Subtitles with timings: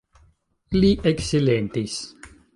[0.79, 2.01] Li eksilentis.